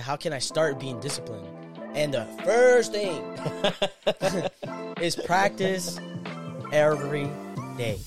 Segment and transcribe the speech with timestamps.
[0.00, 1.46] How can I start being disciplined?
[1.94, 3.22] And the first thing
[5.00, 5.98] is practice
[6.72, 7.30] every
[7.76, 7.98] day.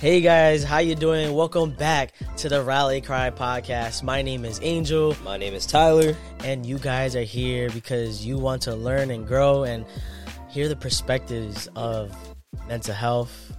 [0.00, 1.34] Hey guys, how you doing?
[1.34, 4.02] Welcome back to the Rally Cry podcast.
[4.02, 6.16] My name is Angel My name is Tyler.
[6.42, 9.84] and you guys are here because you want to learn and grow and
[10.48, 12.16] hear the perspectives of
[12.66, 13.52] mental health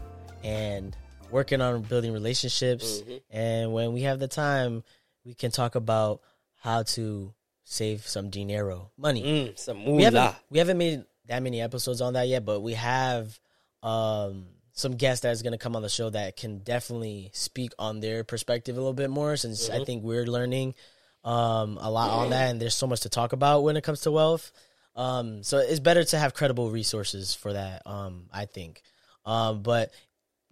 [0.44, 0.98] and
[1.32, 3.02] working on building relationships.
[3.30, 4.84] And when we have the time,
[5.26, 6.22] we can talk about
[6.58, 7.34] how to
[7.64, 9.24] save some dinero, money.
[9.24, 12.74] Mm, some We haven't we haven't made that many episodes on that yet, but we
[12.74, 13.40] have
[13.82, 18.00] um some guests that's going to come on the show that can definitely speak on
[18.00, 20.76] their perspective a little bit more since I think we're learning
[21.24, 24.02] um a lot on that and there's so much to talk about when it comes
[24.02, 24.52] to wealth.
[24.96, 28.82] Um so it's better to have credible resources for that um I think.
[29.26, 29.92] Um but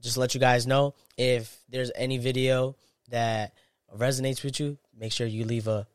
[0.01, 2.75] just let you guys know if there's any video
[3.09, 3.53] that
[3.95, 5.87] resonates with you, make sure you leave a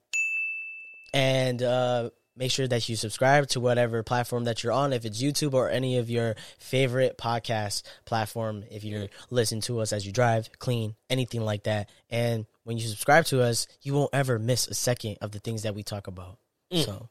[1.13, 5.23] and uh, make sure that you subscribe to whatever platform that you're on if it's
[5.23, 10.13] youtube or any of your favorite podcast platform if you're listening to us as you
[10.13, 14.67] drive clean anything like that and when you subscribe to us you won't ever miss
[14.67, 16.39] a second of the things that we talk about
[16.73, 17.09] so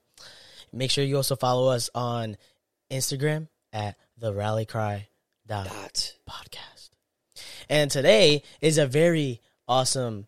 [0.73, 2.36] make sure you also follow us on
[2.92, 5.08] instagram at the rally cry
[5.48, 5.68] Dot.
[6.30, 6.62] podcast.
[7.74, 10.28] And today is a very awesome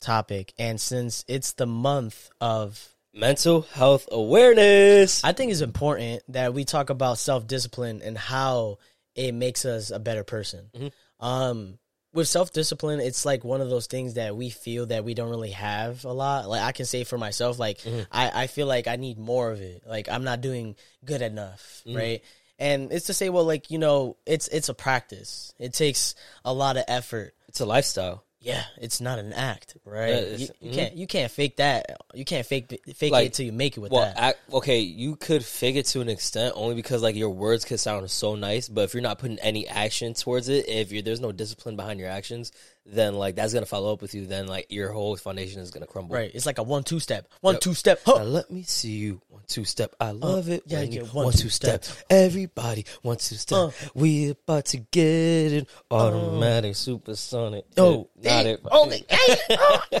[0.00, 0.52] topic.
[0.58, 5.24] And since it's the month of, Mental health awareness.
[5.24, 8.78] I think it's important that we talk about self discipline and how
[9.16, 10.70] it makes us a better person.
[10.72, 11.26] Mm-hmm.
[11.26, 11.78] Um,
[12.12, 15.30] with self discipline, it's like one of those things that we feel that we don't
[15.30, 16.48] really have a lot.
[16.48, 18.02] Like I can say for myself, like mm-hmm.
[18.12, 19.82] I, I feel like I need more of it.
[19.86, 21.96] Like I'm not doing good enough, mm-hmm.
[21.96, 22.22] right?
[22.60, 25.54] And it's to say, well, like you know, it's it's a practice.
[25.58, 27.34] It takes a lot of effort.
[27.48, 28.24] it's a lifestyle.
[28.42, 30.08] Yeah, it's not an act, right?
[30.14, 30.74] Yeah, you, you mhm.
[30.74, 31.98] can't you can't fake that.
[32.14, 34.38] You can't fake it- fake Like, it till you make it with Well, that.
[34.50, 38.10] okay, you could fake it to an extent only because like your words could sound
[38.10, 41.32] so nice, but if you're not putting any action towards it, if you're there's no
[41.32, 42.50] discipline behind your actions,
[42.86, 44.26] then like that's gonna follow up with you.
[44.26, 46.16] Then like your whole foundation is gonna crumble.
[46.16, 46.30] right?
[46.34, 47.60] It's like a one two step, one Yep.
[47.62, 48.00] two step.
[48.06, 49.94] Now let me see you one two step.
[50.00, 50.62] I love it.
[50.66, 51.84] yeah, when yeah, you one, one two step.
[52.08, 53.58] Everybody one two step.
[53.58, 53.70] Uh.
[53.94, 55.04] we about to get
[55.52, 57.64] it automatic supersonic.
[57.76, 58.60] Oh, not it.
[58.70, 60.00] Oh, dang.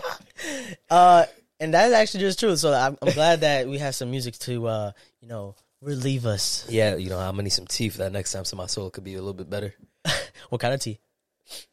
[0.90, 1.26] uh,
[1.60, 2.56] and that's actually just true.
[2.56, 6.66] So I'm, I'm glad that we have some music to, uh, you know, relieve us.
[6.68, 8.90] Yeah, you know, I'm gonna need some tea for that next time, so my soul
[8.90, 9.74] could be a little bit better.
[10.48, 10.98] What kind of tea?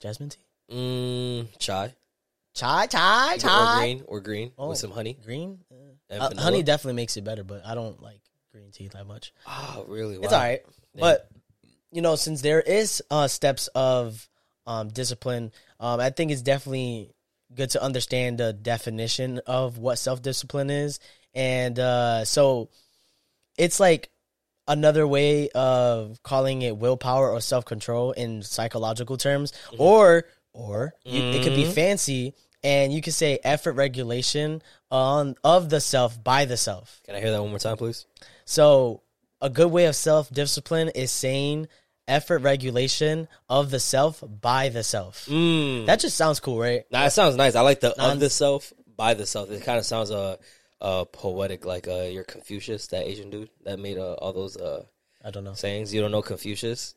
[0.02, 0.40] Jasmine tea,
[0.72, 1.96] Mm, chai,
[2.54, 3.76] chai, chai, chai.
[3.76, 4.70] or green, or green Oh.
[4.70, 5.60] with some honey Green.
[6.10, 9.34] Uh, honey definitely makes it better, but I don't like green tea that much.
[9.46, 10.16] Oh, really?
[10.16, 10.40] It's Wow.
[10.40, 10.62] all right.
[10.96, 11.30] But
[11.92, 14.28] you know, since there is uh, steps of
[14.66, 17.14] um, discipline, um, I think it's definitely
[17.54, 21.00] good to understand the definition of what self discipline is,
[21.34, 22.70] and uh, so
[23.58, 24.10] it's like
[24.68, 30.26] another way of calling it willpower or self control in psychological terms, or
[30.58, 32.34] or you, it could be fancy.
[32.64, 37.02] And you could say effort regulation on of the self by the self.
[37.06, 38.06] Can I hear that one more time, please?
[38.46, 39.04] So,
[39.40, 41.68] a good way of self discipline is saying
[42.08, 45.28] effort regulation of the self by the self.
[45.28, 45.86] Mm.
[45.86, 46.84] That just sounds cool, right?
[46.92, 47.56] Nah, it sounds nice.
[47.56, 49.52] I like the Non- of the self, by the self.
[49.52, 50.38] It kind of sounds uh,
[50.82, 54.84] uh poetic, like uh your Confucius, that Asian dude that made uh, all those uh
[55.24, 55.54] I don't know.
[55.54, 55.94] sayings.
[55.94, 56.96] You don't know Confucius?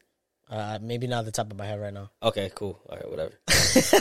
[0.50, 2.10] Uh, maybe not the top of my head right now.
[2.20, 2.80] Okay, cool.
[2.88, 3.32] All right, whatever.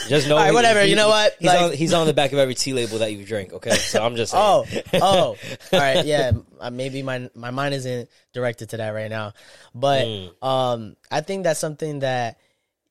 [0.10, 0.82] Just know, All right, he- whatever.
[0.82, 1.36] he- You know what?
[1.38, 3.54] He's Like- on he's on the back of every tea label that you drink.
[3.54, 4.44] Okay, so I'm just saying.
[4.44, 4.66] Oh,
[4.96, 5.36] oh, all
[5.80, 6.32] right, yeah.
[6.60, 9.34] uh, Maybe my my mind isn't directed to that right now,
[9.76, 10.44] but Mm.
[10.44, 12.40] um, I think that's something that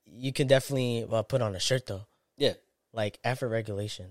[0.07, 2.53] you can definitely uh, put on a shirt though, yeah,
[2.93, 4.07] like effort regulation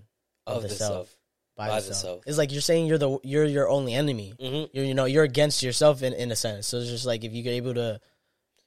[0.45, 1.15] of the self.
[1.55, 2.01] by, by the the self.
[2.01, 2.23] self.
[2.27, 4.33] It's like you're saying you're the you're your only enemy.
[4.37, 4.69] Mhm.
[4.73, 6.67] You're you know you're against yourself in in a sense.
[6.67, 8.01] So it's just like if you're able to,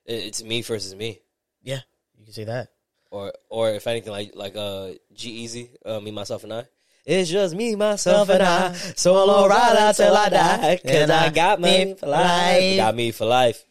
[0.06, 1.20] It's me versus me.
[1.62, 1.80] yeah,
[2.18, 2.68] you can say that.
[3.10, 6.64] or or if anything like like uh G-Eazy, uh, me myself and I.
[7.06, 8.72] It's just me, myself, and I.
[8.72, 10.80] Solo ride out till I die.
[10.84, 12.76] Cause I got me for life.
[12.76, 13.64] Got me for life.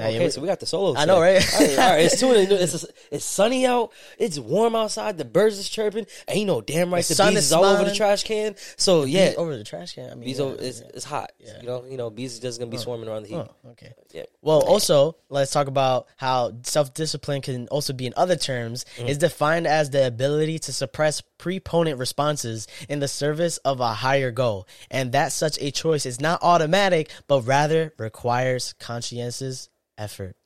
[0.00, 0.94] Yeah, okay, so we got the solo.
[0.96, 1.34] I know, today.
[1.36, 1.54] right?
[1.54, 2.32] all right, all right, it's two.
[2.32, 3.92] in the- It's it's sunny out.
[4.18, 5.18] It's warm outside.
[5.18, 6.06] The birds is chirping.
[6.26, 8.56] And you know, damn right, The the, bees is is all over the trash can.
[8.76, 10.10] So yeah, Bees over the trash can.
[10.10, 10.56] I mean, bees yeah, over.
[10.60, 10.86] It's, yeah.
[10.94, 11.32] it's hot.
[11.38, 11.60] Yeah.
[11.60, 13.36] You know, you know, bees is just gonna be swarming around the heat.
[13.36, 13.92] Oh, okay.
[14.12, 14.24] Yeah.
[14.42, 19.08] Well, also, let's talk about how self discipline can also be, in other terms, Mm-hmm.
[19.08, 24.30] is defined as the ability to suppress prepotent responses in the service of a higher
[24.30, 24.66] goal.
[24.90, 29.68] And that such a choice is not automatic, but rather requires conscientious
[29.98, 30.36] effort.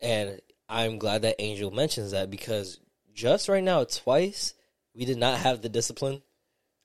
[0.00, 2.80] And I'm glad that Angel mentions that because
[3.14, 4.54] just right now, twice
[4.94, 6.22] we did not have the discipline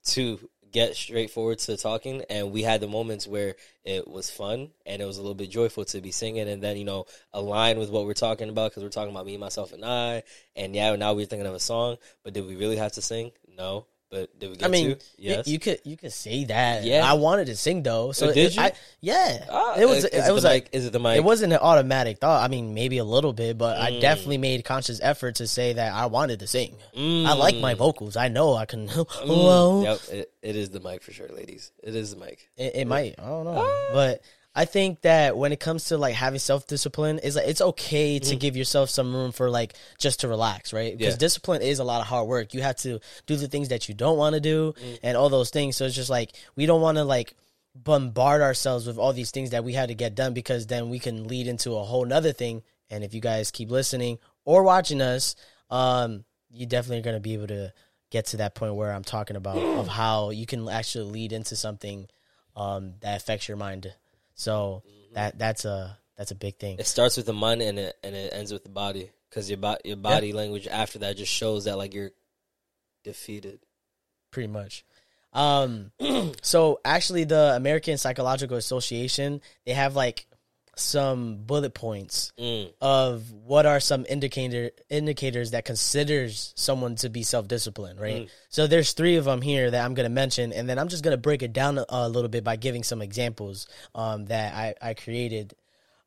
[0.06, 0.40] to
[0.72, 5.06] get straightforward to talking, and we had the moments where it was fun and it
[5.06, 8.06] was a little bit joyful to be singing, and then you know align with what
[8.06, 10.24] we're talking about because we're talking about me, myself, and I,
[10.56, 13.32] and yeah, now we're thinking of a song, but did we really have to sing?
[13.48, 13.88] No.
[14.12, 15.04] But did we get I mean, to?
[15.20, 15.46] Yes.
[15.48, 16.84] you, you could you could say that.
[16.84, 17.08] Yeah.
[17.08, 18.12] I wanted to sing though.
[18.12, 18.62] So did it- you?
[18.64, 18.72] I,
[19.02, 20.00] yeah, Ah, it was.
[20.00, 20.70] is It, it was like mic?
[20.74, 21.16] Is it the mic?
[21.18, 22.44] it wasn't an automatic thought.
[22.44, 24.02] I mean, maybe a little bit, but I Mm.
[24.02, 26.76] definitely made conscious effort to say that I wanted to sing.
[26.98, 28.18] I like my vocals.
[28.18, 28.88] I know I can.
[29.30, 29.84] Mm.
[29.84, 31.72] Yep, it, it is the mic for sure, ladies.
[31.84, 32.50] It is the mic.
[32.58, 33.16] It, it might.
[33.20, 33.64] I don't know.
[33.64, 33.90] Ah.
[33.94, 34.22] But
[34.56, 38.20] I think that when it comes to like having self discipline, is like it's okay
[38.20, 40.98] to give yourself some room for like just to relax, right?
[40.98, 41.18] Because Mm.
[41.18, 41.20] Yeah.
[41.20, 42.54] discipline is a lot of hard work.
[42.54, 45.00] You have to do the things that you don't want to do Mm.
[45.04, 45.78] and all those things.
[45.78, 47.36] So it's just like we don't want to like
[47.76, 51.00] bombard ourselves with all these things that we had to get done because then we
[51.00, 52.64] can lead into a whole nother thing.
[52.90, 55.36] And if you guys keep listening or watching us,
[55.70, 57.72] um, you definitely are gonna be able to
[58.10, 61.56] get to that point where I'm talking about of how you can actually lead into
[61.56, 62.08] something
[62.56, 63.94] um, that affects your mind.
[64.40, 64.84] So
[65.16, 66.78] that that's a that's a big thing.
[66.80, 69.58] It starts with the mind and it and it ends with the body because your
[69.58, 72.12] bo- your body language after that just shows that like you're
[73.04, 73.60] defeated.
[74.32, 74.86] pretty much.
[75.34, 75.92] Um,
[76.42, 80.26] so actually, the American Psychological Association they have like
[80.80, 82.74] some bullet points Mm.
[82.82, 88.30] of what are some indicator indicators that considers someone to be self disciplined, right?
[88.50, 91.18] So there's three of them here that I'm gonna mention, and then I'm just gonna
[91.18, 94.94] break it down a, a little bit by giving some examples um, that I I
[94.94, 95.54] created.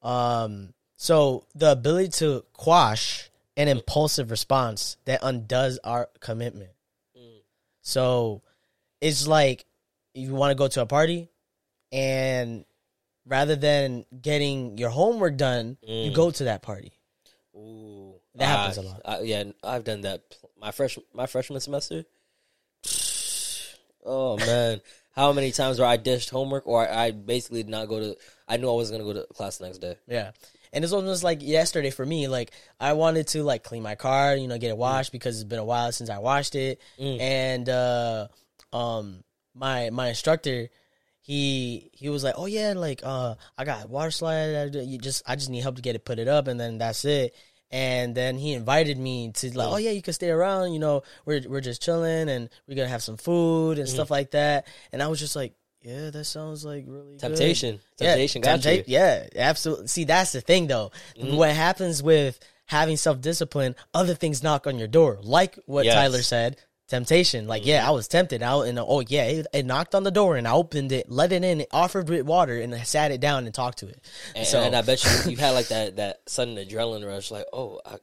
[0.02, 6.70] Um, so the ability to quash an impulsive response that undoes our commitment.
[7.82, 8.42] So
[9.00, 9.64] it's like
[10.14, 11.28] you want to go to a party
[11.90, 12.64] and
[13.26, 16.14] rather than getting your homework done, you Mm.
[16.14, 16.92] go to that party.
[17.54, 19.00] Ooh, That happens I- a lot.
[19.04, 20.22] I- yeah, I've done that.
[20.58, 22.04] My fresh my freshman semester.
[24.04, 24.80] Oh man,
[25.12, 28.16] how many times where I dished homework or I, I basically did not go to?
[28.48, 29.96] I knew I wasn't gonna go to class the next day.
[30.08, 30.32] Yeah.
[30.72, 32.26] And this it's almost like yesterday for me.
[32.28, 35.44] Like I wanted to like clean my car, you know, get it washed because it's
[35.48, 36.80] been a while since I washed it.
[36.98, 37.20] Mm.
[37.20, 38.26] And uh
[38.72, 39.22] um
[39.54, 40.68] my my instructor
[41.22, 44.76] he he was like, "Oh yeah, like uh I got water slide.
[44.76, 46.78] I, you just I just need help to get it put it up and then
[46.78, 47.34] that's it."
[47.70, 51.04] And then he invited me to like, "Oh yeah, you can stay around, you know,
[51.24, 55.02] we're we're just chilling and we're to have some food and stuff like that." And
[55.02, 58.84] I was just like, "Yeah, that sounds like really good." Temptation, temptation got tempta- you.
[58.88, 59.86] Yeah, absolutely.
[59.86, 60.90] See, that's the thing though.
[61.16, 61.36] Mm-hmm.
[61.36, 65.94] What happens with having self discipline, other things knock on your door, like what Yes.
[65.94, 66.02] Mm-hmm.
[66.02, 66.56] Tyler said.
[66.92, 67.88] Temptation, like yeah, mm-hmm.
[67.88, 70.52] I was tempted out, and oh yeah, it, it knocked on the door, and I
[70.52, 73.78] opened it, let it in, offered it water, and I sat it down and talked
[73.78, 73.98] to it.
[74.36, 77.46] And, so and I bet you you had like that that sudden adrenaline rush, like
[77.50, 77.96] oh, I,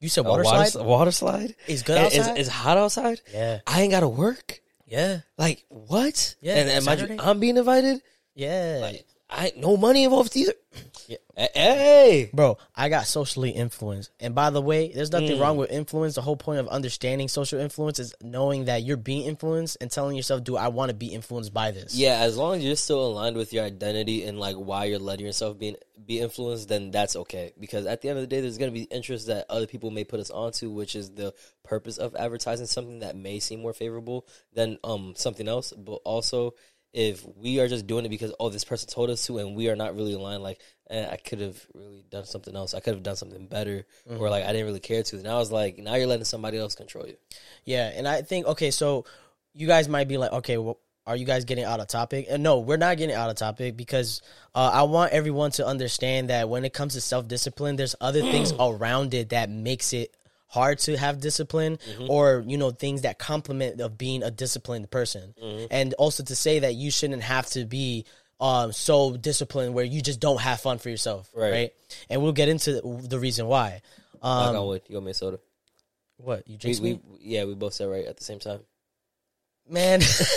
[0.00, 2.38] you said water, water, slide water slide is good Is- outside.
[2.38, 3.20] Is, is hot outside.
[3.32, 4.62] yeah, I ain't got to work.
[4.84, 6.34] yeah, Like what?
[6.40, 8.02] Yeah, and, and mind you, I'm being invited.
[8.34, 8.80] yeah.
[8.82, 10.54] Like I no money involved either.
[11.06, 11.16] Yeah.
[11.36, 14.10] Hey, Bro, I got socially influenced.
[14.20, 15.40] And by the way, there's nothing Mm.
[15.40, 16.14] wrong with influence.
[16.14, 20.16] The whole point of understanding social influence is knowing that you're being influenced and telling
[20.16, 21.94] yourself, do I want to be influenced by this?
[21.94, 25.26] Yeah, as long as you're still aligned with your identity and like why you're letting
[25.26, 25.76] yourself be
[26.06, 27.52] be influenced, then that's okay.
[27.58, 30.04] Because at the end of the day, there's gonna be interests that other people may
[30.04, 31.34] put us onto, which is the
[31.64, 35.72] purpose of advertising something that may seem more favorable than um something else.
[35.76, 36.54] But also,
[36.92, 39.68] if we are just doing it because oh this person told us to, and we
[39.68, 42.74] are not really aligned, like eh, I could have really done something else.
[42.74, 45.16] I could have done something better, or like I didn't really care to.
[45.22, 47.16] Now it's like now you're letting somebody else control you.
[47.64, 49.04] Yeah, and I think okay, so
[49.54, 50.78] you guys might be like, okay, well,
[51.08, 52.26] are you guys getting out of topic?
[52.28, 54.20] And no, we're not getting out of topic because
[54.54, 58.20] uh, I want everyone to understand that when it comes to self discipline, there's other
[58.20, 60.14] things around it that makes it
[60.48, 61.78] hard to have discipline
[62.08, 65.34] or you know things that complement of being a disciplined person
[65.70, 68.04] and also to say that you shouldn't have to be
[68.40, 71.70] um so disciplined where you just don't have fun for yourself right, Right.
[72.08, 73.82] and we'll get into the reason why
[74.22, 74.82] Knock um on wood.
[74.88, 75.38] You got me a soda.
[76.16, 78.60] what you We, we, yeah, we both said right at the same time.
[79.70, 80.00] Man.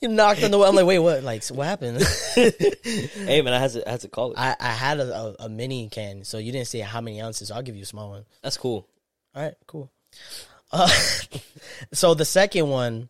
[0.00, 0.68] you knocked on the wall.
[0.68, 1.22] I'm like, wait, what?
[1.22, 2.02] Like, so what happened?
[2.34, 4.38] hey man, I had to I had to call it.
[4.38, 7.48] I, I had a, a, a mini can, so you didn't say how many ounces.
[7.48, 8.24] So I'll give you a small one.
[8.42, 8.88] That's cool.
[9.34, 9.90] All right, cool.
[10.72, 10.88] Uh,
[11.92, 13.08] so the second one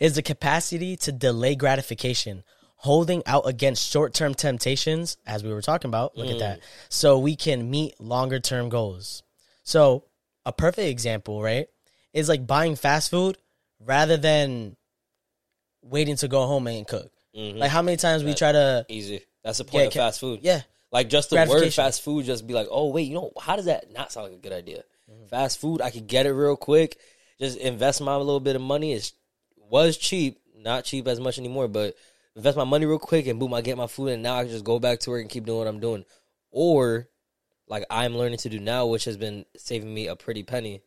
[0.00, 2.44] is the capacity to delay gratification,
[2.76, 6.16] holding out against short term temptations, as we were talking about.
[6.16, 6.60] Look at that.
[6.88, 9.22] So we can meet longer term goals.
[9.64, 10.04] So
[10.44, 11.68] a perfect example, right,
[12.12, 13.38] is like buying fast food
[13.80, 14.76] rather than
[15.82, 17.10] waiting to go home and cook.
[17.36, 17.58] Mhm.
[17.58, 19.22] Like how many times we try to, Easy.
[19.42, 20.40] That's the point Yeah, of fast food.
[20.42, 23.56] yeah, Like just the word fast food, just be like, oh wait, you know, how
[23.56, 24.84] does that not sound like a good idea?
[25.28, 26.96] Fast food, I could get it real quick.
[27.40, 28.92] Just invest my little bit of money.
[28.92, 29.12] It
[29.56, 31.96] was cheap, not cheap as much anymore, but
[32.36, 34.52] invest my money real quick and boom, I get my food, and now I can
[34.52, 36.04] just go back to work and keep doing what I'm doing.
[36.50, 37.08] Or
[37.66, 40.82] like I'm learning to do now, which has been saving me a pretty penny.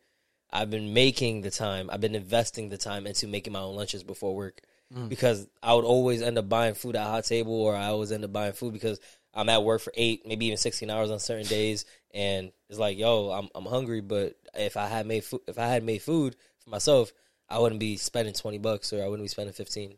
[0.59, 1.89] I've been making the time.
[1.91, 4.61] I've been investing the time into making my own lunches before work
[4.93, 5.09] Mm.
[5.09, 8.23] because I would always end up buying food at Hot Table, or I always end
[8.23, 8.99] up buying food because
[9.33, 12.95] I'm at work for eight, maybe even sixteen hours on certain days, and it's like,
[12.95, 16.35] yo, I'm I'm hungry, but if I had made food, if I had made food
[16.59, 17.11] for myself,
[17.49, 19.97] I wouldn't be spending twenty bucks, or I wouldn't be spending fifteen.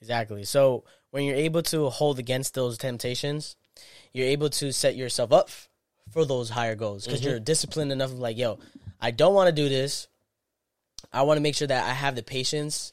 [0.00, 0.44] Exactly.
[0.44, 3.54] So when you're able to hold against those temptations,
[4.12, 5.48] you're able to set yourself up
[6.10, 8.10] for those higher goals because you're disciplined enough.
[8.10, 8.58] Of like, yo,
[9.00, 10.08] I don't want to do this.
[11.12, 12.92] I want to make sure that I have the patience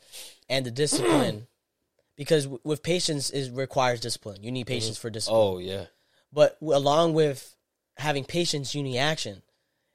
[0.50, 1.47] and the discipline
[2.15, 4.43] because w- with patience is requires discipline.
[4.43, 5.41] You need patience for discipline.
[5.41, 5.85] Oh yeah,
[6.31, 7.55] But w- along with
[7.97, 9.41] having patience, you need action.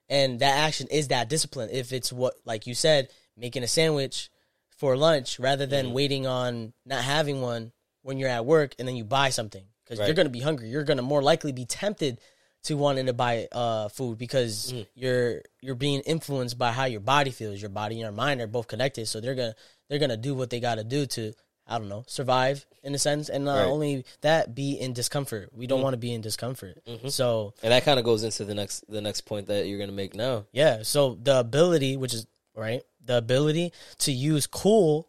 [0.08, 1.68] And that action is that discipline.
[1.70, 4.28] If it's what, like you said, making a sandwich
[4.76, 5.94] for lunch rather than Mm-hmm.
[5.94, 7.70] waiting on not having one
[8.02, 10.68] when you're at work and then you buy something because you're going to be hungry.
[10.68, 12.18] You're going to more likely be tempted
[12.64, 14.86] to wanting to buy uh, food because Mm.
[14.94, 17.60] you're you're being influenced by how your body feels.
[17.60, 19.54] Your body and your mind are both connected, so they're gonna
[19.88, 21.32] they're gonna do what they got to do to
[21.66, 23.66] I don't know survive in a sense, and not Right.
[23.66, 23.70] Mm.
[23.72, 25.50] only that, be in discomfort.
[25.54, 26.82] We don't want to be in discomfort.
[26.86, 27.08] Mm-hmm.
[27.08, 29.92] So and that kind of goes into the next the next point that you're gonna
[29.92, 30.46] make now.
[30.52, 35.08] yeah, so the ability, which is right, the ability to use cool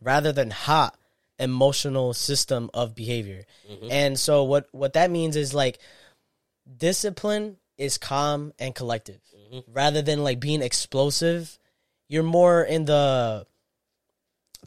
[0.00, 0.96] rather than hot
[1.40, 3.44] emotional system of behavior.
[3.90, 5.78] And so what what that means is like
[6.76, 9.20] discipline is calm and collective.
[9.52, 9.72] Mm-hmm.
[9.72, 11.58] Rather than like being explosive,
[12.08, 13.46] you're more in the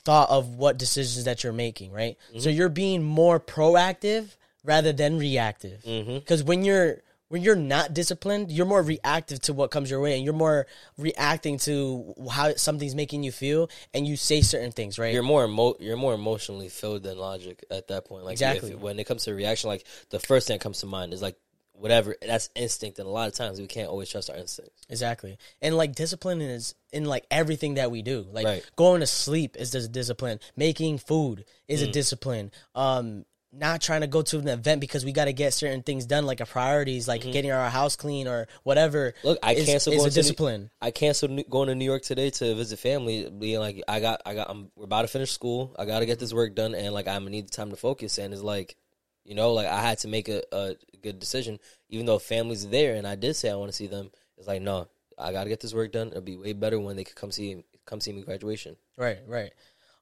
[0.04, 2.18] thought of what decisions that you're making, right?
[2.30, 2.40] Mm-hmm.
[2.40, 5.82] So you're being more proactive rather than reactive.
[5.84, 6.16] Mm-hmm.
[6.16, 10.16] Because when you're when you're not disciplined, you're more reactive to what comes your way,
[10.16, 10.66] and you're more
[10.98, 15.14] reacting to how something's making you feel, and you say certain things, right?
[15.14, 18.24] You're more emo- you're more emotionally filled than logic at that point.
[18.24, 18.72] Like Exactly.
[18.72, 21.22] if, when it comes to reaction, like the first thing that comes to mind is
[21.22, 21.36] like
[21.78, 24.82] whatever that's instinct, and a lot of times we can't always trust our instincts.
[24.90, 25.38] Exactly.
[25.62, 28.26] And like discipline is in like everything that we do.
[28.32, 28.66] Like Right.
[28.76, 30.40] going to sleep is a discipline.
[30.56, 31.90] Making food is Mm.
[31.90, 32.52] a discipline.
[32.76, 36.06] Um not trying to go to an event because we got to get certain things
[36.06, 39.14] done like a priorities like getting our house clean or whatever.
[39.20, 39.28] Mm-hmm.
[39.28, 40.70] Look, I is, canceled is going a to New- discipline.
[40.82, 44.22] I canceled New- going to New York today to visit family, being like, I got,
[44.26, 45.74] I got, I'm, we're about to finish school.
[45.80, 47.78] I got to get this work done, and like, I'm gonna need the time to
[47.78, 48.18] focus.
[48.18, 48.76] And it's like,
[49.24, 52.96] you know, like I had to make a, a good decision, even though family's there,
[52.96, 54.12] and I did say I want to see them.
[54.38, 54.88] It's like, no,
[55.18, 56.10] I got to get this work done.
[56.10, 58.76] It'll be way better when they could come see, come see me graduation.
[58.98, 59.52] Right, right.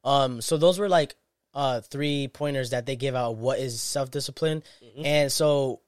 [0.04, 1.16] Um, so those were like
[1.54, 4.62] uh three pointers that they give out what is self discipline.
[4.84, 5.06] Mm-hmm.
[5.06, 5.80] And so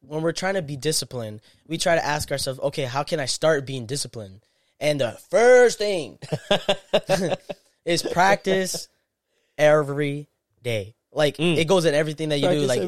[0.00, 3.26] when we're trying to be disciplined, we try to ask ourselves, okay, how can I
[3.26, 4.40] start being disciplined?
[4.80, 6.18] And the first thing
[7.84, 8.88] is practice
[9.56, 10.28] every
[10.62, 10.96] day.
[11.12, 12.60] Like it goes in everything that you do.
[12.66, 12.80] Like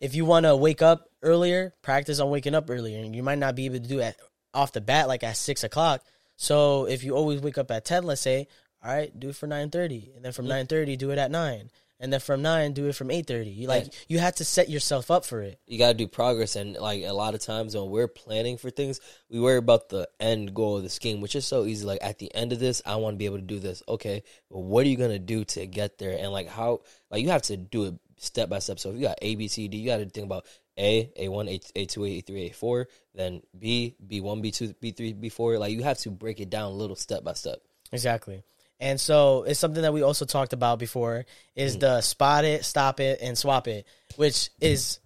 [0.00, 3.38] if you want to wake up earlier, practice on waking up earlier, and you might
[3.38, 4.16] not be able to do it
[4.54, 6.02] off the bat like at six o'clock.
[6.36, 8.48] So if you always wake up at ten, let's say,
[8.82, 11.30] all right, do it for nine thirty, and then from nine thirty, do it at
[11.30, 13.50] nine, and then from nine, do it from eight thirty.
[13.50, 15.58] You like you have to set yourself up for it.
[15.66, 18.70] you got to do progress and like a lot of times when we're planning for
[18.70, 21.98] things we worry about the end goal of the scheme which is so easy like
[22.02, 24.60] at the end of this i want to be able to do this okay but
[24.60, 26.80] what are you going to do to get there and like how
[27.10, 29.48] like you have to do it step by step so if you got a b
[29.48, 30.44] c d you got to think about
[30.78, 35.98] a a1 a, a2 a3 a4 then b b1 b2 b3 b4 like you have
[35.98, 37.58] to break it down a little step by step
[37.92, 38.42] Exactly.
[38.80, 43.00] And so it's something that we also talked about before is the spot it, stop
[43.00, 44.98] it, and swap it, which is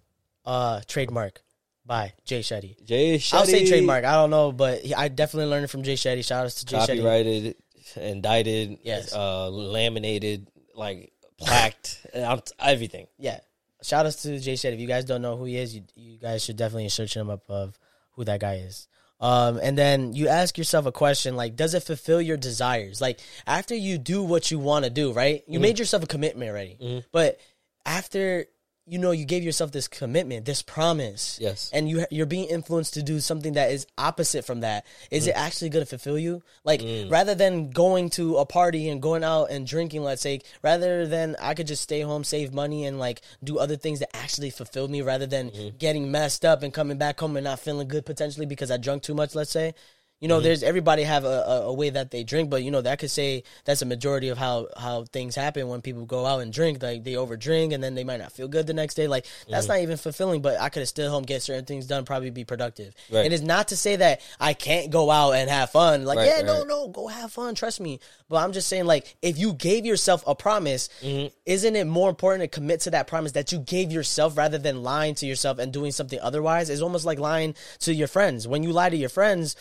[0.45, 1.41] uh trademark
[1.85, 2.83] by Jay Shetty.
[2.83, 3.33] jay Shetty.
[3.35, 4.03] I'll say trademark.
[4.03, 6.25] I don't know, but he, I definitely learned from Jay Shetty.
[6.25, 6.87] Shout out to Jay Shetty.
[6.87, 7.55] copyrighted
[7.95, 9.13] indicted Yes.
[9.13, 13.39] uh laminated like plaqued um, everything Yeah.
[13.83, 14.73] Shout out to Jay Shetty.
[14.73, 17.29] If you guys don't know who he is, you, you guys should definitely search him
[17.29, 17.77] up of
[18.11, 18.87] who that guy is.
[19.19, 22.99] Um, and then you ask yourself a question like, does it fulfill your desires?
[23.01, 25.43] Like after you do what you want to do, right?
[25.47, 27.39] You made yourself a commitment already, but
[27.85, 28.45] after
[28.85, 31.69] you know you gave yourself this commitment, this promise, Yes.
[31.73, 34.85] and you you're being influenced to do something that is opposite from that.
[35.11, 35.39] Is it mm.
[35.39, 36.41] actually going to fulfill you?
[36.63, 37.09] Like mm.
[37.11, 41.35] rather than going to a party and going out and drinking, let's say, rather than
[41.39, 44.87] I could just stay home, save money, and like do other things that actually fulfill
[44.87, 45.77] me, rather than mm-hmm.
[45.77, 49.03] getting messed up and coming back home and not feeling good potentially because I drunk
[49.03, 49.35] too much.
[49.35, 49.73] Let's say.
[50.21, 52.81] You know, there's everybody have a, a, a way that they drink, but you know
[52.81, 56.41] that could say that's a majority of how how things happen when people go out
[56.41, 56.81] and drink.
[56.81, 59.07] Like they overdrink and then they might not feel good the next day.
[59.07, 60.43] Like that's not even fulfilling.
[60.43, 62.93] But I could have still home get certain things done, probably be productive.
[63.11, 63.25] Right.
[63.25, 66.05] It is not to say that I can't go out and have fun.
[66.05, 67.55] Like Right, yeah, no, no, go have fun.
[67.55, 67.99] Trust me.
[68.29, 71.27] But I'm just saying, like if you gave yourself a promise, Mm-hmm.
[71.47, 74.83] isn't it more important to commit to that promise that you gave yourself rather than
[74.83, 76.69] lying to yourself and doing something otherwise?
[76.69, 78.47] It's almost like lying to your friends.
[78.47, 79.55] When you lie to your friends,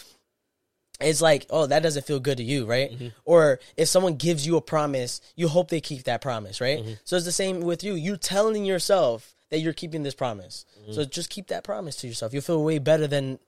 [1.00, 2.92] it's like, oh, that doesn't feel good to you, right?
[2.92, 3.08] Mm-hmm.
[3.24, 6.80] Or if someone gives you a promise, you hope they keep that promise, right?
[6.80, 6.92] Mm-hmm.
[7.04, 7.94] So it's the same with you.
[7.94, 10.64] You're telling yourself that you're keeping this promise.
[10.82, 10.92] Mm-hmm.
[10.92, 12.32] So just keep that promise to yourself.
[12.32, 13.38] You'll feel way better than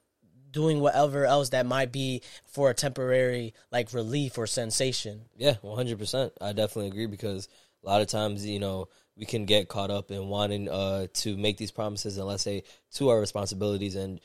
[0.50, 5.23] doing whatever else that might be for a temporary like relief or sensation.
[5.37, 6.32] Yeah, one hundred percent.
[6.40, 7.49] I definitely agree because
[7.82, 11.37] a lot of times, you know, we can get caught up in wanting uh, to
[11.37, 14.21] make these promises and let's say to our responsibilities, and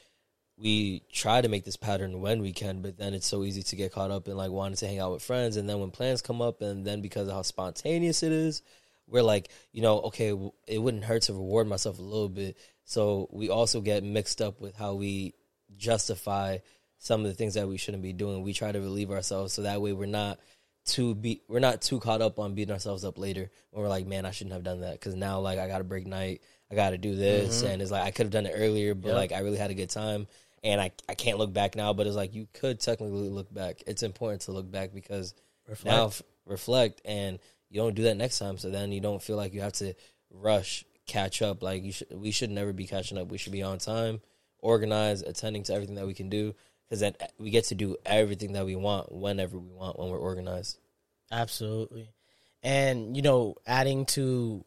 [0.57, 3.75] we try to make this pattern when we can, but then it's so easy to
[3.75, 6.21] get caught up in like wanting to hang out with friends, and then when plans
[6.21, 8.63] come up, and then because of how spontaneous it is,
[9.07, 10.33] we're like, you know, okay,
[10.67, 12.57] it wouldn't hurt to reward myself a little bit.
[12.83, 15.33] So we also get mixed up with how we
[15.77, 16.57] justify
[16.97, 18.43] some of the things that we shouldn't be doing.
[18.43, 20.39] We try to relieve ourselves so that way we're not
[20.85, 24.07] too be we're not too caught up on beating ourselves up later when we're like,
[24.07, 26.75] man, I shouldn't have done that because now like I got to break night, I
[26.75, 27.73] got to do this, mm-hmm.
[27.73, 29.15] and it's like I could have done it earlier, but Yeah.
[29.15, 30.27] like I really had a good time.
[30.67, 33.83] And I, I can't look back now, but it's like you could technically look back.
[33.87, 35.33] It's important to look back because
[35.65, 35.85] Reflect.
[35.85, 38.57] now f- reflect and you don't do that next time.
[38.57, 39.93] So then you don't feel like you have to
[40.29, 41.63] rush, catch up.
[41.63, 43.29] Like you should, we should never be catching up.
[43.29, 44.19] We should be on time,
[44.59, 47.95] organized, attending to everything that we can do because then uh, we get to do
[48.05, 50.79] everything that we want whenever we want when we're organized.
[51.31, 52.09] Absolutely.
[52.61, 54.65] And, you know, adding to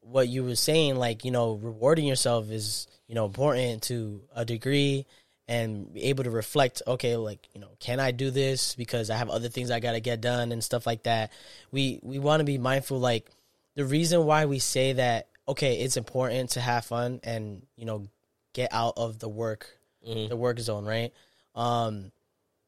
[0.00, 4.46] what you were saying, like, you know, rewarding yourself is, you know, important to a
[4.46, 5.04] degree
[5.46, 9.16] and be able to reflect, okay, like, you know, can I do this because I
[9.16, 11.32] have other things I got to get done and stuff like that.
[11.70, 13.30] We we want to be mindful like
[13.74, 18.08] the reason why we say that okay, it's important to have fun and, you know,
[18.54, 19.68] get out of the work
[20.08, 20.28] Mhm.
[20.30, 21.12] the work zone, right?
[21.54, 22.10] Um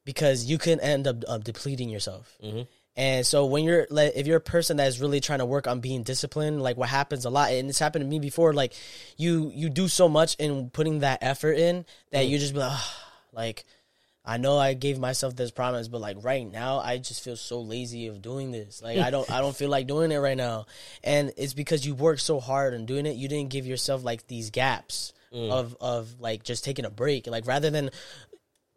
[0.05, 2.37] because you can end up uh, depleting yourself.
[2.43, 2.67] Mhm.
[2.97, 5.67] And so when you're like, if you're a person that is really trying to work
[5.67, 8.73] on being disciplined, like what happens a lot, and it's happened to me before, like
[9.17, 12.29] you you do so much in putting that effort in that mm.
[12.29, 12.79] you just be like,
[13.31, 13.65] like
[14.25, 17.61] I know I gave myself this promise, but like right now I just feel so
[17.61, 18.81] lazy of doing this.
[18.81, 20.65] Like I don't I don't feel like doing it right now.
[21.03, 24.25] And it's because you worked so hard on doing it, you didn't give yourself like
[24.27, 25.51] these gaps mm.
[25.51, 27.27] of of like just taking a break.
[27.27, 27.91] Like rather than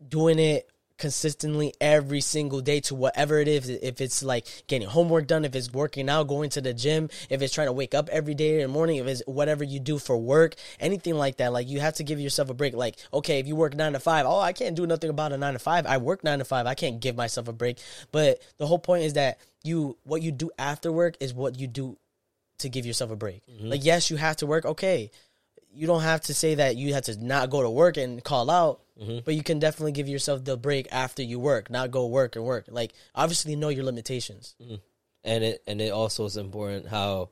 [0.06, 0.69] doing it
[1.00, 3.68] consistently every single day to whatever it is.
[3.68, 7.42] If it's like getting homework done if it's working out going to the gym if
[7.42, 9.98] it's trying to wake up every day in the morning if it's whatever you do
[9.98, 12.74] for work anything like that like you have to give yourself a break.
[12.74, 15.38] Like okay if you work nine to five oh i can't do nothing about a
[15.38, 15.86] nine to five.
[15.86, 16.66] I work nine to five.
[16.66, 17.78] I can't give myself a break.
[18.12, 21.66] But the whole point is that you what you do after work is what you
[21.66, 21.96] do
[22.58, 23.42] to give yourself a break.
[23.46, 23.68] Mm-hmm.
[23.68, 24.64] Like yes you have to work.
[24.66, 25.10] Okay
[25.72, 28.50] you don't have to say that you have to not go to work and call
[28.50, 28.80] out,
[29.24, 32.44] but you can definitely give yourself the break after you work, not go work and
[32.44, 32.66] work.
[32.68, 34.54] Like obviously know your limitations.
[35.24, 37.30] and it and it also is important how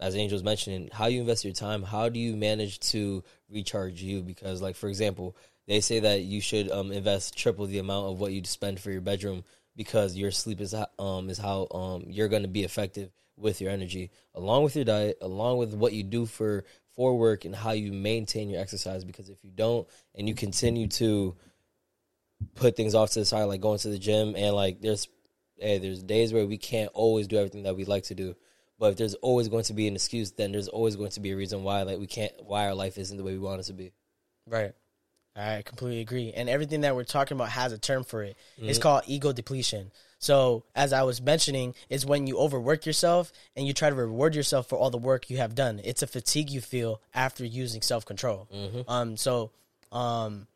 [0.00, 4.00] as angel was mentioning how you invest your time how do you manage to recharge
[4.02, 5.36] you because like for example
[5.66, 8.90] they say that you should um, invest triple the amount of what you spend for
[8.90, 9.44] your bedroom
[9.76, 13.70] because your sleep is um is how um you're going to be effective with your
[13.70, 16.64] energy along with your diet along with what you do for
[16.98, 20.88] for work and how you maintain your exercise because if you don't and you continue
[20.88, 21.36] to
[22.56, 25.06] put things off to the side, like going to the gym, and like there's,
[25.60, 28.34] hey, there's days where we can't always do everything that we like to do.
[28.80, 31.30] But if there's always going to be an excuse, then there's always going to be
[31.30, 33.64] a reason why, like we can't, why our life isn't the way we want it
[33.66, 33.92] to be.
[34.48, 34.72] Right.
[35.36, 36.32] I completely agree.
[36.34, 38.36] And everything that we're talking about has a term for it.
[38.56, 38.82] It's mm-hmm.
[38.82, 39.92] called ego depletion.
[40.18, 44.34] So, as I was mentioning, is when you overwork yourself and you try to reward
[44.34, 45.80] yourself for all the work you have done.
[45.84, 48.48] It's a fatigue you feel after using self control.
[48.88, 49.52] Um, so,
[49.92, 50.48] um,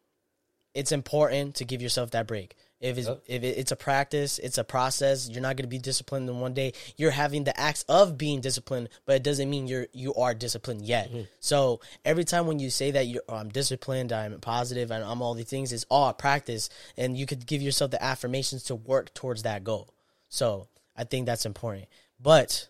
[0.75, 2.57] it's important to give yourself that break.
[2.83, 5.29] If it's if it's a practice, it's a process.
[5.29, 6.73] You're not going to be disciplined in one day.
[6.97, 10.85] You're having the acts of being disciplined, but it doesn't mean you're you are disciplined
[10.85, 11.09] yet.
[11.39, 15.23] So every time when you say that you're oh, I'm disciplined, I'm positive, and I'm
[15.23, 18.75] all these things, it's all a practice, and you could give yourself the affirmations to
[18.75, 19.95] work towards that goal.
[20.29, 20.67] So
[20.97, 21.87] I think that's important.
[22.21, 22.69] But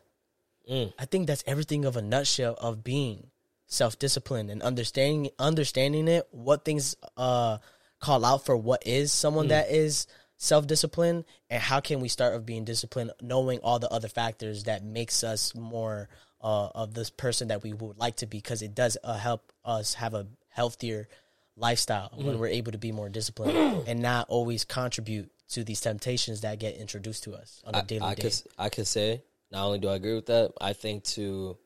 [0.99, 3.31] I think that's everything of a nutshell of being
[3.67, 7.57] self disciplined and understanding understanding it, what things uh
[8.03, 12.35] call out for what is someone that is self disciplined and how can we start
[12.35, 16.09] of being disciplined, knowing all the other factors that makes us more
[16.43, 19.53] uh of this person that we would like to be because it does uh, help
[19.65, 21.09] us have a healthier
[21.57, 22.27] lifestyle Mm-hmm.
[22.27, 26.59] when we're able to be more disciplined and not always contribute to these temptations that
[26.59, 28.23] get introduced to us on a I, daily I day.
[28.23, 31.57] could I could say not only do I agree with that, I think to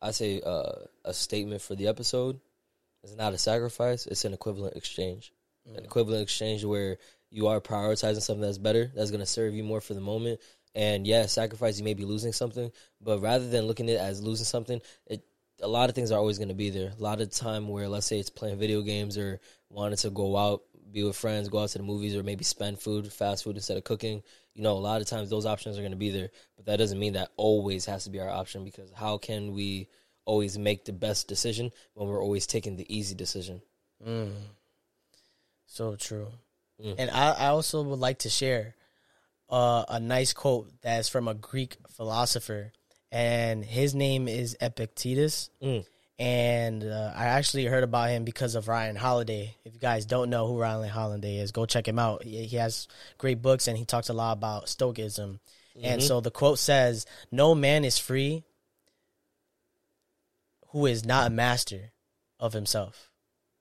[0.00, 0.72] I say uh,
[1.04, 2.40] a statement for the episode
[3.02, 5.32] is not a sacrifice; it's an equivalent exchange.
[5.76, 6.98] An equivalent exchange where
[7.30, 10.40] you are prioritizing something that's better, that's going to serve you more for the moment.
[10.74, 14.22] And yeah, sacrifice you may be losing something, but rather than looking at it as
[14.22, 15.24] losing something, it
[15.60, 16.92] a lot of things are always going to be there.
[16.98, 20.36] A lot of time where let's say it's playing video games or wanting to go
[20.36, 23.56] out, be with friends, go out to the movies, or maybe spend food, fast food
[23.56, 24.22] instead of cooking.
[24.54, 26.76] You know, a lot of times those options are going to be there, but that
[26.76, 29.88] doesn't mean that always has to be our option because how can we
[30.24, 33.60] always make the best decision when we're always taking the easy decision?
[34.06, 34.32] Mm.
[35.68, 36.28] So true.
[36.82, 36.94] Mm.
[36.98, 38.74] And I, I also would like to share
[39.48, 42.72] uh, a nice quote that's from a Greek philosopher,
[43.12, 45.50] and his name is Epictetus.
[45.62, 45.86] Mm.
[46.18, 49.56] And uh, I actually heard about him because of Ryan Holiday.
[49.64, 52.24] If you guys don't know who Ryan Holiday is, go check him out.
[52.24, 55.38] He, he has great books, and he talks a lot about Stoicism.
[55.80, 58.42] And so the quote says, "No man is free
[60.70, 61.92] who is not a master
[62.40, 63.12] of himself."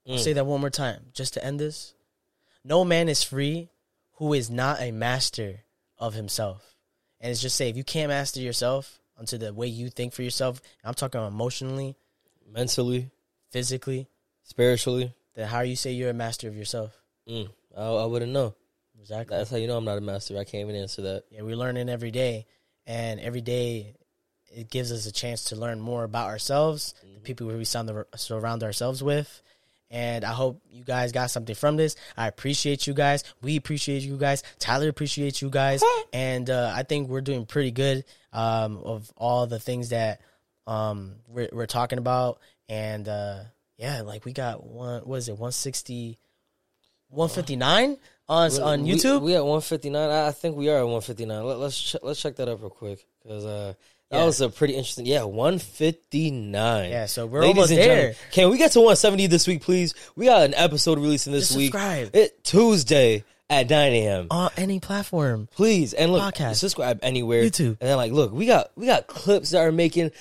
[0.10, 1.94] I'll say that one more time, just to end this.
[2.68, 3.70] No man is free
[4.16, 5.62] who is not a master
[5.98, 6.76] of himself.
[7.22, 10.22] And it's just say if you can't master yourself onto the way you think for
[10.22, 11.96] yourself, I'm talking emotionally,
[12.52, 13.10] Mentally,
[13.52, 14.10] physically,
[14.44, 16.92] spiritually, then how you say you're a master of yourself?
[17.28, 18.54] mm, I, I wouldn't know.
[19.00, 19.38] Exactly.
[19.38, 20.38] That's how you know I'm not a master.
[20.38, 21.24] I can't even answer that.
[21.30, 22.48] Yeah, we're learning every day,
[22.86, 23.96] and every day
[24.54, 29.02] it gives us a chance to learn more about ourselves, the people we surround ourselves
[29.02, 29.42] with.
[29.90, 31.96] And I hope you guys got something from this.
[32.18, 33.24] I appreciate you guys.
[33.42, 34.44] We appreciate you guys.
[34.60, 39.48] Tyler appreciates you guys, and uh, I think we're doing pretty good um, of all
[39.48, 40.20] the things that
[40.68, 42.40] um, we're, we're talking about.
[42.68, 43.40] And uh,
[43.78, 45.04] yeah, like we got one.
[45.04, 45.34] What is it?
[45.34, 46.18] 160,
[47.10, 47.98] 159
[48.30, 49.22] on on YouTube.
[49.22, 50.10] We, at 159.
[50.10, 51.44] I, I think we are at 159.
[51.44, 53.74] Let, let's ch- let's check that up real quick because uh,
[54.10, 54.26] that Yeah.
[54.26, 55.06] was a pretty interesting.
[55.06, 56.90] Yeah, 159.
[56.90, 57.84] Yeah, so we're almost there.
[57.86, 59.94] gentlemen, can we get to 170 this week, please?
[60.16, 61.72] We got an episode releasing this Just week.
[61.72, 62.16] subscribe.
[62.16, 64.28] It Tuesday at 9 a.m.
[64.32, 65.48] on any platform.
[65.56, 66.56] Please and look, Podcast.
[66.56, 67.44] subscribe anywhere.
[67.44, 67.78] YouTube.
[67.80, 70.12] and then like, look, we got we got clips that are making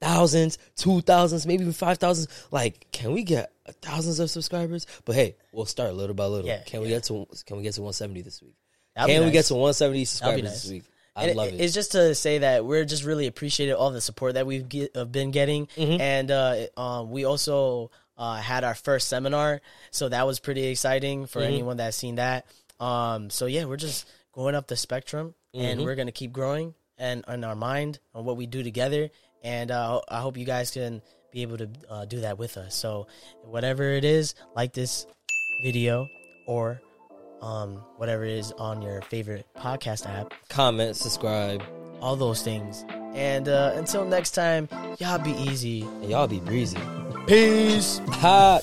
[0.00, 2.28] thousands, two thousands, maybe even five thousands.
[2.50, 4.86] Like, can we get thousands of subscribers?
[5.04, 6.46] But hey, we'll start little by little.
[6.46, 8.54] Yeah, can we get to Can we get to 170 this week?
[8.96, 10.62] That'd can we get to 170 subscribers nice.
[10.62, 10.84] this week?
[11.16, 11.60] I And love it- it.
[11.60, 14.96] It's just to say that we're just really appreciative all the support that we've get,
[14.96, 16.00] uh, been getting, Mm-hmm.
[16.00, 21.26] and uh, um, we also uh, had our first seminar, so that was pretty exciting
[21.26, 21.52] for Mm-hmm.
[21.52, 22.46] anyone that's seen that.
[22.80, 25.84] Um, so yeah, we're just going up the spectrum, and Mm-hmm.
[25.86, 29.10] we're gonna keep growing and in our mind on what we do together,
[29.42, 32.74] and uh, I hope you guys can be able to uh, do that with us.
[32.76, 33.06] So
[33.44, 35.06] whatever it is, like this
[35.64, 36.06] video
[36.46, 36.80] or
[37.42, 41.62] um, whatever it is on your favorite podcast app Comment, subscribe,
[42.00, 42.84] all those things.
[43.14, 44.68] And uh, until next time,
[44.98, 45.82] y'all be easy.
[45.82, 46.78] and y'all be breezy.
[47.26, 48.00] Peace.
[48.08, 48.62] Hot.